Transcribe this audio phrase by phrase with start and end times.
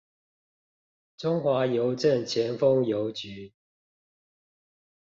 [1.15, 3.53] 中華郵政前峰郵局